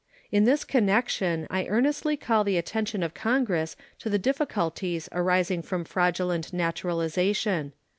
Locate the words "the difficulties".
4.09-5.07